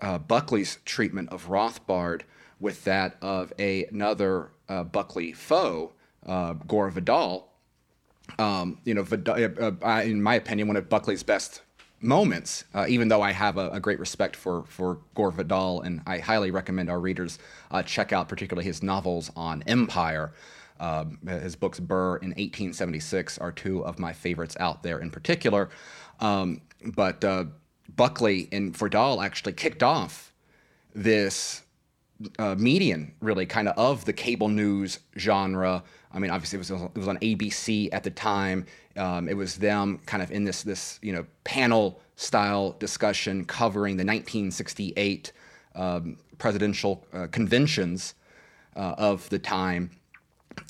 [0.00, 2.22] uh, Buckley's treatment of Rothbard
[2.60, 5.92] with that of a, another uh, Buckley foe,
[6.26, 7.48] uh, Gore Vidal.
[8.38, 11.62] Um, you know, Vidal, uh, uh, in my opinion, one of Buckley's best
[12.00, 16.02] moments, uh, even though I have a, a, great respect for, for Gore Vidal, and
[16.06, 17.38] I highly recommend our readers
[17.86, 20.32] check out particularly his novels on empire.
[20.78, 25.70] Uh, his books Burr in 1876 are two of my favorites out there in particular.
[26.20, 27.44] Um, but uh,
[27.94, 30.32] Buckley and Vidal actually kicked off
[30.94, 31.62] this
[32.38, 35.82] uh, median, really, kind of of the cable news genre.
[36.12, 38.66] I mean, obviously, it was, it was on ABC at the time.
[38.96, 43.96] Um, it was them kind of in this this you know panel style discussion covering
[43.96, 45.32] the 1968
[45.74, 48.14] um, presidential uh, conventions
[48.74, 49.90] uh, of the time.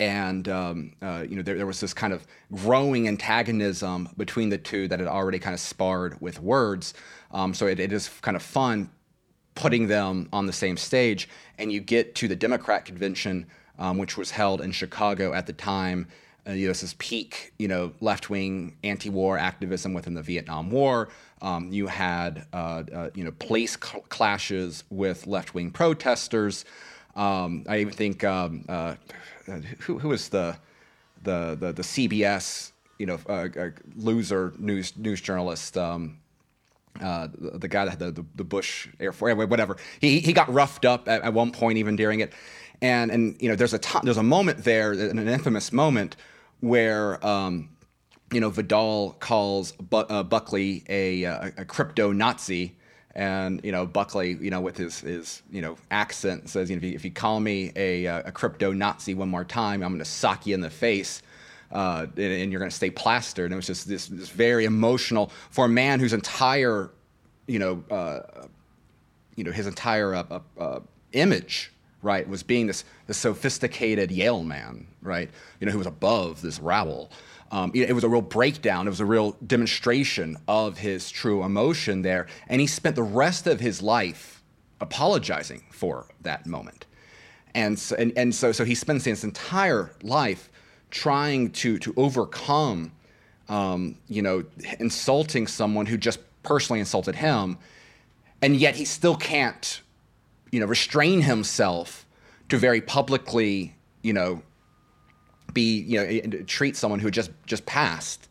[0.01, 4.59] And um, uh, you know there, there was this kind of growing antagonism between the
[4.59, 6.95] two that had already kind of sparred with words.
[7.31, 8.91] Um, so it, it is kind of fun
[9.57, 11.29] putting them on the same stage.
[11.59, 13.47] And you get to the Democrat convention,
[13.79, 16.07] um, which was held in Chicago at the time,
[16.49, 21.09] uh, you know, this is peak, you know, left-wing anti-war activism within the Vietnam War.
[21.42, 26.64] Um, you had, uh, uh, you know, police cl- clashes with left-wing protesters.
[27.16, 28.95] Um, I even think um, uh,
[29.81, 30.57] who, who was the,
[31.25, 35.77] the the the CBS, you know, uh, uh, loser news news journalist.
[35.77, 36.19] Um,
[37.01, 39.77] uh, the, the, guy that had the, the, the, Bush Air Force, whatever.
[40.01, 42.33] He, he got roughed up at, at, one point, even during it.
[42.83, 46.17] And, and you know, there's a, t- there's a moment there, an infamous moment,
[46.61, 47.71] where um,
[48.33, 52.77] you know Vidal calls Bu- uh, Buckley a, a, a crypto Nazi,
[53.15, 56.79] and you know Buckley, you know with his his you know accent says, you know,
[56.79, 59.99] if you, if you call me a, a crypto Nazi one more time, I'm going
[59.99, 61.23] to sock you in the face.
[61.71, 63.47] Uh, and, and, you're going to stay plastered.
[63.47, 66.91] And it was just this, this very emotional for a man whose entire,
[67.47, 68.47] you know, uh,
[69.35, 70.81] you know, his entire uh, uh
[71.13, 71.73] image
[72.07, 75.29] right, was being this, this sophisticated Yale man, right,
[75.61, 77.11] you know, who was above this rabble.
[77.51, 78.87] Um, it, was a real breakdown.
[78.87, 82.27] It was a real demonstration of his true emotion there.
[82.49, 84.43] And he spent the rest of his life
[84.81, 86.87] apologizing for that moment.
[87.55, 90.51] And so, and, and so, so he spends his entire life
[90.90, 92.92] trying to, to overcome,
[93.49, 94.44] um, you know,
[94.79, 97.59] insulting someone who just personally insulted him.
[98.42, 99.81] And yet he still can't
[100.51, 102.07] you know, restrain himself
[102.49, 104.42] to very publicly, you know,
[105.53, 108.29] be, you know, treat someone who just just passed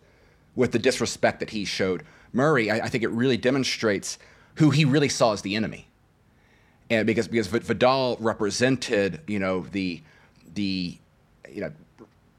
[0.55, 2.71] with the disrespect that he showed Murray.
[2.71, 4.17] I, I think it really demonstrates
[4.55, 5.87] who he really saw as the enemy,
[6.89, 10.01] and because because Vidal represented, you know, the
[10.53, 10.97] the
[11.51, 11.71] you know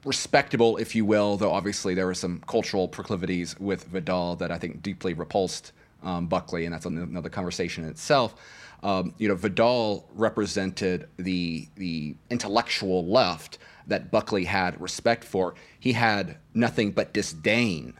[0.06, 4.58] respectable, if you will, though obviously there were some cultural proclivities with Vidal that I
[4.58, 8.34] think deeply repulsed um, Buckley, and that's another conversation in itself.
[8.82, 15.54] Um, you know, Vidal represented the the intellectual left that Buckley had respect for.
[15.78, 17.94] He had nothing but disdain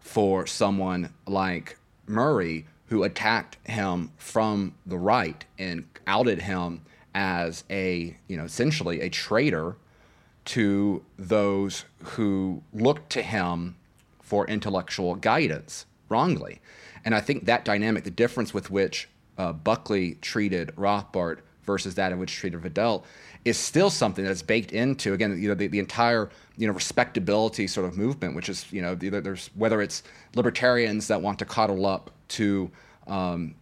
[0.00, 6.82] for someone like Murray, who attacked him from the right and outed him
[7.14, 9.76] as a, you know, essentially a traitor
[10.44, 13.76] to those who looked to him
[14.20, 16.60] for intellectual guidance wrongly.
[17.04, 22.12] And I think that dynamic, the difference with which uh, Buckley treated Rothbard versus that
[22.12, 23.04] in which treated Vidal
[23.44, 27.66] is still something that's baked into again you know the, the entire you know respectability
[27.66, 30.02] sort of movement which is you know there's whether it's
[30.34, 32.70] libertarians that want to coddle up to
[33.06, 33.54] um,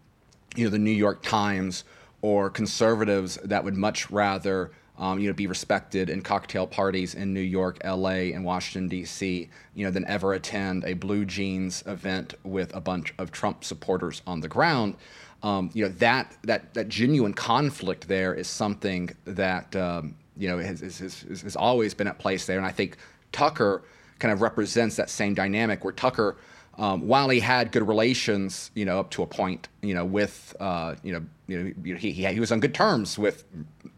[0.57, 1.85] you know the New York Times
[2.23, 7.35] or conservatives that would much rather um, you know, be respected in cocktail parties in
[7.35, 9.49] New York, L.A., and Washington D.C.
[9.75, 14.23] You know, than ever attend a blue jeans event with a bunch of Trump supporters
[14.27, 14.97] on the ground
[15.43, 20.59] um, you know that that that genuine conflict there is something that um, you know
[20.59, 22.97] has, has, has, always been at place there, and I think
[23.33, 23.83] Tucker
[24.19, 26.37] kind of represents that same dynamic where Tucker.
[26.79, 30.57] Um, while he had good relations, you know, up to a point, you know, with,
[30.61, 33.45] uh, you know, you know, he, he, he was on good terms with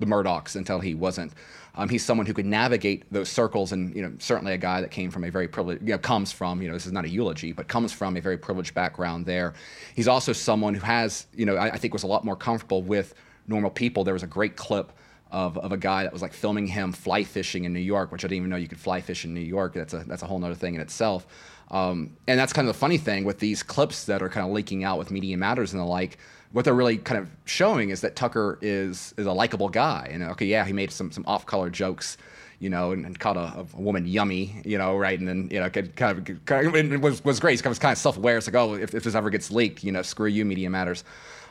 [0.03, 1.33] the Murdochs until he wasn't.
[1.75, 4.91] Um, he's someone who could navigate those circles, and you know, certainly a guy that
[4.91, 7.09] came from a very privileged, you know, comes from, you know, this is not a
[7.09, 9.55] eulogy, but comes from a very privileged background there.
[9.95, 12.83] He's also someone who has, you know, I, I think was a lot more comfortable
[12.83, 13.15] with
[13.47, 14.05] normal people.
[14.05, 14.93] There was a great clip
[15.31, 18.23] of, of a guy that was like filming him fly fishing in New York, which
[18.25, 19.73] I didn't even know you could fly fish in New York.
[19.73, 21.27] That's a that's a whole other thing in itself.
[21.71, 24.53] Um, and that's kind of the funny thing with these clips that are kind of
[24.53, 26.19] leaking out with Media Matters and the like.
[26.53, 30.09] What they're really kind of showing is that Tucker is is a likable guy.
[30.11, 32.19] And okay, yeah, he made some some off color jokes,
[32.59, 35.19] you know, and, and called a, a, woman yummy, you know, right?
[35.19, 37.61] And then you know, kind of, kind of it was was great.
[37.61, 38.37] He was kind of self aware.
[38.37, 41.05] It's like, oh, if, if this ever gets leaked, you know, screw you, Media Matters,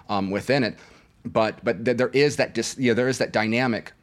[0.10, 0.78] um, within it.
[1.26, 3.94] But but th- there is that dis, you know, there is that dynamic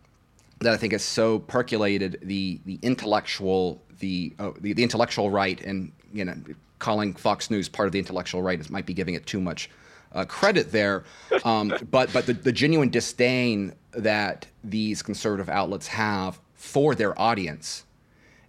[0.60, 5.60] that I think has so percolated the the intellectual the, uh, the the intellectual right
[5.62, 6.34] and you know
[6.78, 9.70] calling Fox News part of the intellectual right is, might be giving it too much
[10.12, 11.04] uh, credit there.
[11.44, 17.84] Um, but but the, the genuine disdain that these conservative outlets have for their audience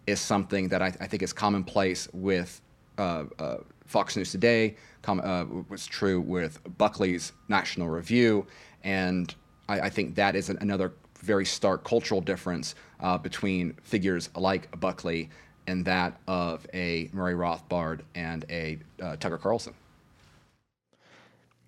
[0.08, 2.62] is something that I, I think is commonplace with
[2.98, 4.76] uh, uh, Fox News Today.
[5.02, 8.46] Com- uh, was true with Buckley's National Review,
[8.84, 9.34] and
[9.70, 14.78] I, I think that is an, another very stark cultural difference uh, between figures like
[14.80, 15.30] Buckley
[15.68, 19.74] and that of a Murray Rothbard and a uh, Tucker Carlson.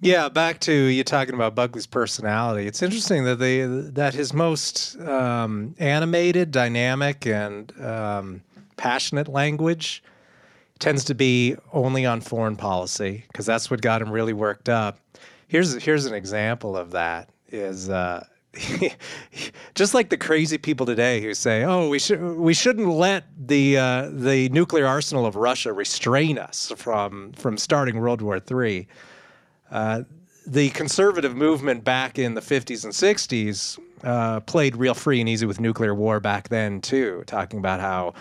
[0.03, 2.65] Yeah, back to you talking about Buckley's personality.
[2.65, 8.41] It's interesting that they that his most um, animated, dynamic, and um,
[8.77, 10.03] passionate language
[10.79, 14.97] tends to be only on foreign policy because that's what got him really worked up.
[15.47, 17.29] Here's here's an example of that.
[17.49, 18.25] Is uh,
[19.75, 23.77] just like the crazy people today who say, "Oh, we should we shouldn't let the
[23.77, 28.87] uh, the nuclear arsenal of Russia restrain us from from starting World War III."
[29.71, 30.03] Uh,
[30.45, 35.45] the conservative movement back in the 50s and 60s uh, played real free and easy
[35.45, 38.13] with nuclear war back then too, talking about how,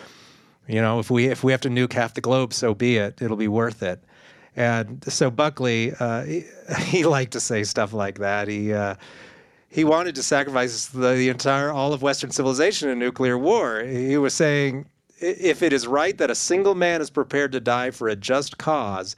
[0.68, 3.20] you know, if we if we have to nuke half the globe, so be it.
[3.20, 4.04] It'll be worth it.
[4.54, 6.44] And so Buckley, uh, he,
[6.84, 8.46] he, liked to say stuff like that.
[8.48, 8.96] He uh,
[9.68, 13.82] he wanted to sacrifice the, the entire all of Western civilization in nuclear war.
[13.82, 14.86] He was saying,
[15.20, 18.58] if it is right that a single man is prepared to die for a just
[18.58, 19.16] cause,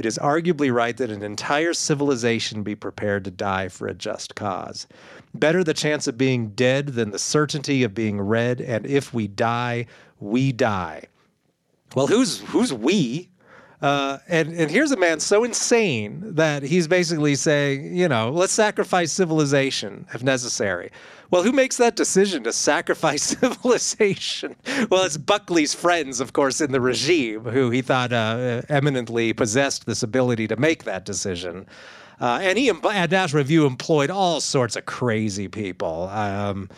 [0.00, 4.34] it is arguably right that an entire civilization be prepared to die for a just
[4.34, 4.86] cause.
[5.34, 9.28] Better the chance of being dead than the certainty of being red, and if we
[9.28, 9.84] die,
[10.18, 11.04] we die.
[11.94, 13.28] Well, who's who's we?
[13.82, 18.52] Uh, and and here's a man so insane that he's basically saying, you know, let's
[18.52, 20.90] sacrifice civilization if necessary.
[21.30, 24.56] Well, who makes that decision to sacrifice civilization?
[24.90, 29.86] Well, it's Buckley's friends, of course, in the regime, who he thought uh, eminently possessed
[29.86, 31.66] this ability to make that decision.
[32.20, 36.08] Uh, and he National Review employed all sorts of crazy people.
[36.08, 36.68] Um,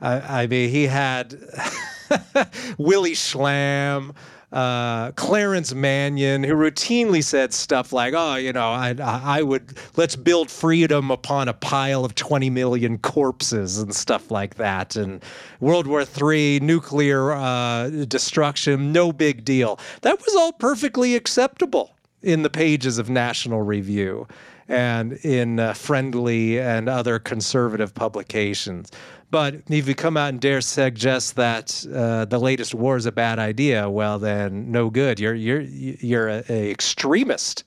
[0.00, 1.32] I, I mean, he had
[2.78, 4.14] Willie Schlamm
[4.54, 10.14] uh, Clarence Manion, who routinely said stuff like, "Oh, you know, I, I would let's
[10.14, 15.22] build freedom upon a pile of 20 million corpses and stuff like that." And
[15.58, 19.80] World War III, nuclear uh, destruction, no big deal.
[20.02, 21.90] That was all perfectly acceptable
[22.22, 24.28] in the pages of National Review
[24.68, 28.90] and in uh, friendly and other conservative publications.
[29.30, 33.12] But if you come out and dare suggest that uh, the latest war is a
[33.12, 35.18] bad idea, well, then no good.
[35.18, 37.64] You're you're you're a, a extremist.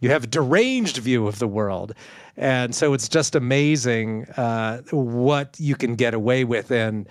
[0.00, 1.94] You have a deranged view of the world,
[2.36, 6.70] and so it's just amazing uh, what you can get away with.
[6.70, 7.08] And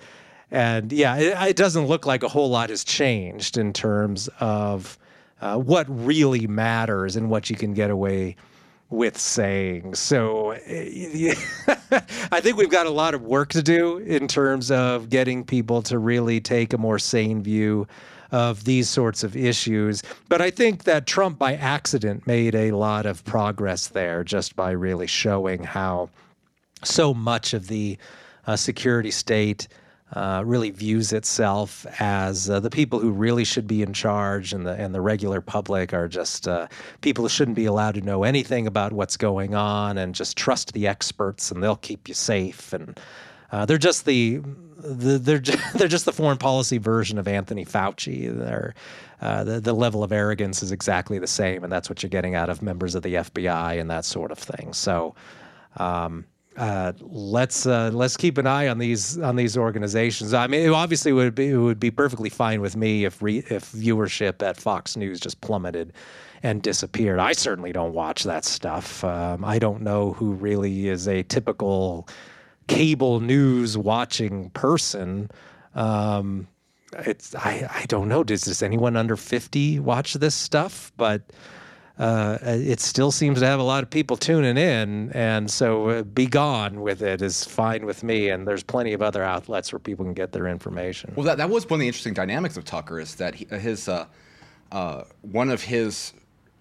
[0.50, 4.98] and yeah, it, it, doesn't look like a whole lot has changed in terms of
[5.40, 8.36] uh, what really matters and what you can get away
[8.92, 9.94] with saying.
[9.94, 10.52] So
[12.30, 15.82] I think we've got a lot of work to do in terms of getting people
[15.82, 17.86] to really take a more sane view
[18.30, 20.02] of these sorts of issues.
[20.28, 24.70] But I think that Trump, by accident, made a lot of progress there just by
[24.70, 26.10] really showing how
[26.84, 27.98] so much of the
[28.46, 29.68] uh, security state
[30.12, 34.66] uh, really views itself as uh, the people who really should be in charge, and
[34.66, 36.66] the and the regular public are just uh,
[37.00, 40.72] people who shouldn't be allowed to know anything about what's going on, and just trust
[40.74, 42.72] the experts, and they'll keep you safe.
[42.72, 43.00] And
[43.52, 44.42] uh, they're just the,
[44.76, 48.36] the they're just, they're just the foreign policy version of Anthony Fauci.
[48.36, 48.74] They're
[49.22, 52.34] uh, the, the level of arrogance is exactly the same, and that's what you're getting
[52.34, 54.72] out of members of the FBI and that sort of thing.
[54.72, 55.14] So,
[55.76, 56.24] um,
[56.56, 60.34] uh, let's uh, let's keep an eye on these on these organizations.
[60.34, 63.38] I mean, it obviously would be it would be perfectly fine with me if re,
[63.50, 65.92] if viewership at Fox News just plummeted
[66.42, 67.18] and disappeared.
[67.20, 69.04] I certainly don't watch that stuff.
[69.04, 72.08] Um, I don't know who really is a typical
[72.66, 75.30] cable news watching person.
[75.74, 76.48] Um,
[76.92, 78.24] it's I, I don't know.
[78.24, 80.92] Does, does anyone under 50 watch this stuff?
[80.96, 81.22] But
[81.98, 85.10] uh, it still seems to have a lot of people tuning in.
[85.12, 88.30] And so uh, be gone with it is fine with me.
[88.30, 91.12] And there's plenty of other outlets where people can get their information.
[91.14, 93.88] Well, that, that was one of the interesting dynamics of Tucker is that he, his
[93.88, 94.06] uh,
[94.70, 96.14] uh, one of his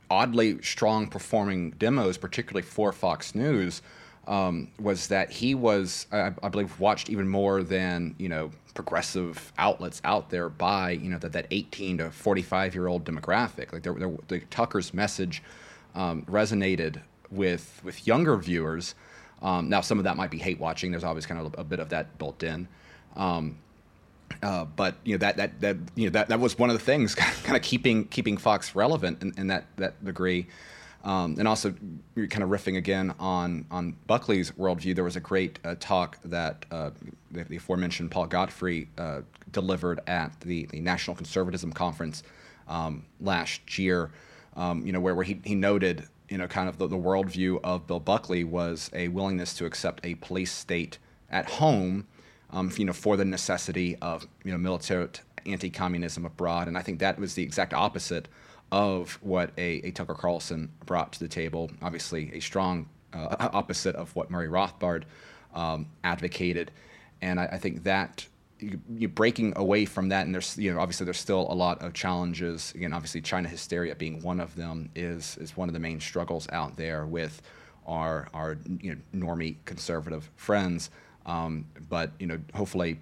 [0.10, 3.82] oddly strong performing demos, particularly for Fox News,
[4.28, 9.52] um, was that he was, I, I, believe, watched even more than you know progressive
[9.58, 13.74] outlets out there by you know that, that 18 to 45 year old demographic.
[13.74, 15.42] Like the Tucker's message
[15.96, 17.02] um, resonated
[17.32, 18.96] with with younger viewers.
[19.42, 20.92] Um, now some of that might be hate watching.
[20.92, 22.68] There's always kind of a, a bit of that built in.
[23.16, 23.58] Um,
[24.44, 26.84] uh, but you know that that that you know that that was one of the
[26.84, 30.48] things kind of keeping keeping Fox relevant in, in that that degree.
[31.04, 31.74] Um, and also,
[32.16, 36.66] kind of riffing again on on Buckley's worldview, there was a great uh, talk that
[36.70, 36.92] uh,
[37.32, 39.22] the, the, aforementioned Paul Gottfried uh,
[39.52, 42.22] delivered at the, the National Conservatism Conference
[42.68, 44.12] um, last year.
[44.56, 47.62] Um, you know, where, where he, he noted, you know, kind of the, the worldview
[47.64, 50.98] of Bill Buckley was a willingness to accept a police state
[51.30, 52.06] at home,
[52.52, 55.08] um, you know, for the necessity of you know military
[55.46, 56.68] anti-communism abroad.
[56.68, 58.28] And I think that was the exact opposite
[58.72, 61.70] of what a, a Tucker Carlson brought to the table.
[61.82, 65.04] Obviously, a strong uh, opposite of what Murray Rothbard
[65.54, 66.72] um, advocated,
[67.22, 68.26] and I, I think that
[68.60, 71.82] you, you breaking away from that, and there's you know obviously there's still a lot
[71.82, 72.72] of challenges.
[72.76, 76.48] Again, obviously China hysteria being one of them is is one of the main struggles
[76.52, 77.42] out there with
[77.86, 80.90] our our you know normie conservative friends.
[81.26, 83.00] Um, but you know hopefully,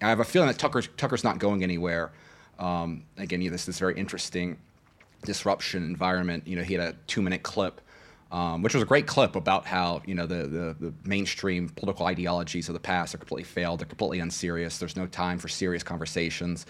[0.00, 2.12] I have a feeling that Tucker Tucker's not going anywhere.
[2.58, 4.58] Um, again, you know, this is very interesting
[5.24, 6.46] disruption environment.
[6.46, 7.80] You know, he had a two minute clip,
[8.30, 12.06] um, which was a great clip about how you know the, the, the mainstream political
[12.06, 13.80] ideologies of the past are completely failed.
[13.80, 14.78] They're completely unserious.
[14.78, 16.66] There's no time for serious conversations.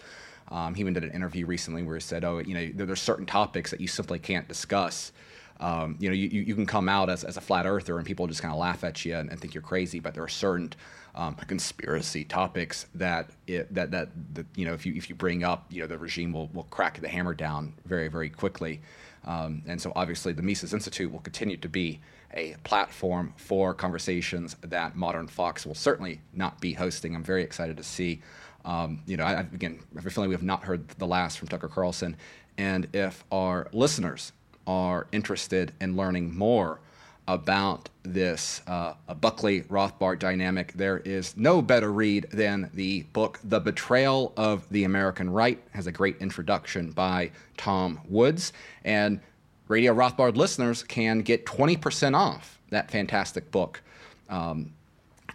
[0.50, 3.02] Um, he even did an interview recently where he said, "Oh, you know, there, there's
[3.02, 5.12] certain topics that you simply can't discuss."
[5.60, 8.26] Um, you know, you, you can come out as, as a flat earther and people
[8.28, 10.72] just kind of laugh at you and, and think you're crazy, but there are certain
[11.18, 15.42] um, conspiracy topics that it, that, that that you know if you if you bring
[15.42, 18.80] up you know the regime will will crack the hammer down very very quickly,
[19.24, 22.00] um, and so obviously the Mises Institute will continue to be
[22.34, 27.16] a platform for conversations that modern Fox will certainly not be hosting.
[27.16, 28.22] I'm very excited to see.
[28.64, 31.38] Um, you know, I, again, I have a feeling we have not heard the last
[31.38, 32.16] from Tucker Carlson,
[32.58, 34.32] and if our listeners
[34.68, 36.78] are interested in learning more
[37.26, 43.60] about this uh, Buckley Rothbard dynamic, there is no better read than the book The
[43.60, 45.58] Betrayal of the American Right.
[45.58, 48.52] It has a great introduction by Tom Woods.
[48.84, 49.20] And
[49.68, 53.82] Radio Rothbard listeners can get 20% off that fantastic book
[54.30, 54.72] um,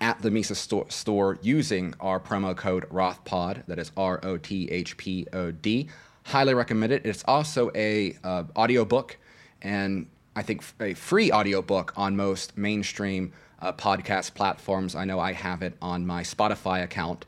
[0.02, 0.58] at the Mises
[0.90, 3.66] store, using our promo code ROTHPOD.
[3.68, 5.90] That is R O T H P O D.
[6.26, 7.06] Highly recommend it.
[7.06, 9.18] It's also a uh, audiobook
[9.64, 14.95] and I think, a free audiobook on most mainstream uh, podcast platforms.
[14.95, 17.26] I know I have it on my Spotify account.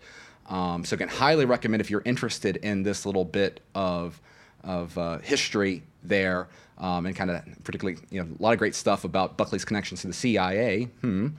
[0.48, 4.20] Um, so, again, highly recommend if you're interested in this little bit of,
[4.64, 8.76] of uh, history there, um, and kind of particularly, you know, a lot of great
[8.76, 10.90] stuff about Buckley's connections to the CIA.
[11.02, 11.30] Hmm.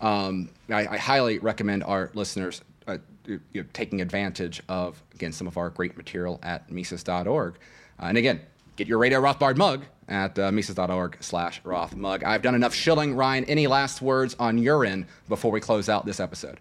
[0.00, 5.46] Um, I, I, highly recommend our listeners uh, you know, taking advantage of, again, some
[5.46, 7.54] of our great material at Mises.org.
[7.54, 8.40] Uh, and again,
[8.76, 12.24] get your Radio Rothbard mug at uh, Mises.org slash Rothmug.
[12.24, 13.14] I've done enough shilling.
[13.14, 16.60] Ryan, any last words on your end before we close out this episode?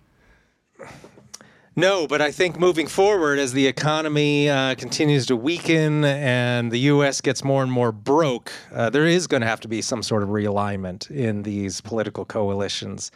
[1.75, 6.79] No, but I think moving forward, as the economy uh, continues to weaken and the
[6.79, 7.21] U.S.
[7.21, 10.21] gets more and more broke, uh, there is going to have to be some sort
[10.21, 13.09] of realignment in these political coalitions.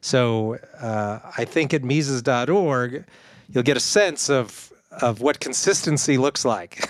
[0.00, 3.04] So uh, I think at Mises.org,
[3.50, 4.72] you'll get a sense of
[5.02, 6.88] of what consistency looks like.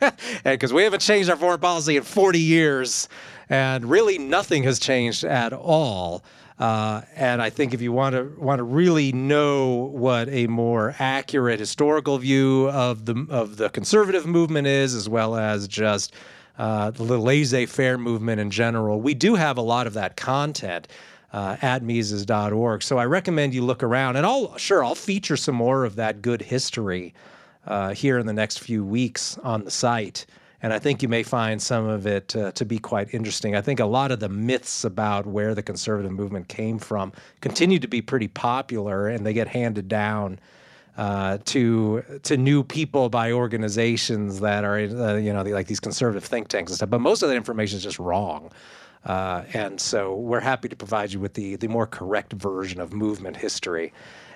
[0.44, 3.08] because we haven't changed our foreign policy in 40 years,
[3.48, 6.24] and really nothing has changed at all.
[6.58, 10.94] Uh, and I think if you want to want to really know what a more
[10.98, 16.14] accurate historical view of the of the conservative movement is, as well as just
[16.56, 20.88] uh, the laissez-faire movement in general, we do have a lot of that content.
[21.32, 22.82] Uh, at Mises.org.
[22.82, 26.22] So I recommend you look around, and I'll sure I'll feature some more of that
[26.22, 27.12] good history
[27.66, 30.26] uh, here in the next few weeks on the site.
[30.62, 33.54] And I think you may find some of it uh, to be quite interesting.
[33.54, 37.78] I think a lot of the myths about where the conservative movement came from continue
[37.78, 40.38] to be pretty popular, and they get handed down
[40.96, 46.24] uh, to to new people by organizations that are uh, you know like these conservative
[46.24, 46.90] think tanks and stuff.
[46.90, 48.50] But most of that information is just wrong.
[49.04, 52.92] Uh, and so we're happy to provide you with the, the more correct version of
[52.92, 53.92] movement history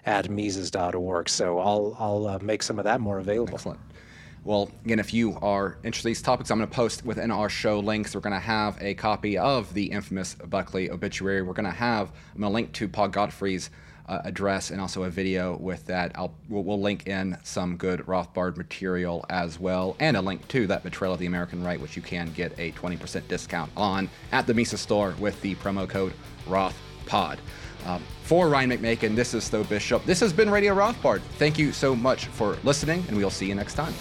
[0.07, 1.29] at Mises.org.
[1.29, 3.55] So I'll, I'll uh, make some of that more available.
[3.55, 3.81] Excellent.
[4.43, 7.51] Well, again, if you are interested in these topics, I'm going to post within our
[7.51, 8.15] show links.
[8.15, 11.43] We're going to have a copy of the infamous Buckley obituary.
[11.43, 13.69] We're going to have, I'm going to link to Paul Gottfried's
[14.11, 16.11] uh, address and also a video with that.
[16.17, 20.67] I'll we'll, we'll, link in some good Rothbard material as well, and a link to
[20.67, 24.49] that Betrayal of the American Right, which you can get a 20% discount on at
[24.49, 26.13] the Mises store with the promo code
[26.47, 27.39] RothPod.
[27.87, 30.05] Um, for Ryan McMaken, this is Tho Bishop.
[30.05, 31.21] This has been Radio Rothbard.
[31.37, 33.93] Thank you so much for listening, and we'll see you next time.